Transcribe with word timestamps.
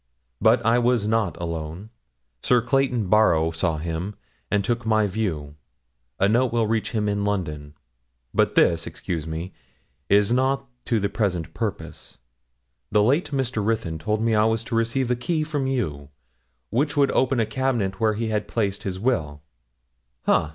But 0.41 0.65
I 0.65 0.79
was 0.79 1.07
not 1.07 1.39
alone; 1.39 1.91
Sir 2.41 2.59
Clayton 2.59 3.07
Barrow 3.07 3.51
saw 3.51 3.77
him, 3.77 4.15
and 4.49 4.65
took 4.65 4.83
my 4.83 5.05
view; 5.05 5.53
a 6.19 6.27
note 6.27 6.51
will 6.51 6.65
reach 6.65 6.89
him 6.89 7.07
in 7.07 7.23
London. 7.23 7.75
But 8.33 8.55
this, 8.55 8.87
excuse 8.87 9.27
me, 9.27 9.53
is 10.09 10.31
not 10.31 10.65
to 10.85 10.99
the 10.99 11.07
present 11.07 11.53
purpose. 11.53 12.17
The 12.91 13.03
late 13.03 13.29
Mr. 13.29 13.63
Ruthyn 13.63 13.99
told 13.99 14.23
me 14.23 14.33
I 14.33 14.45
was 14.45 14.63
to 14.63 14.75
receive 14.75 15.11
a 15.11 15.15
key 15.15 15.43
from 15.43 15.67
you, 15.67 16.09
which 16.71 16.97
would 16.97 17.11
open 17.11 17.39
a 17.39 17.45
cabinet 17.45 17.99
where 17.99 18.15
he 18.15 18.29
had 18.29 18.47
placed 18.47 18.81
his 18.81 18.97
will 18.97 19.43
ha! 20.25 20.49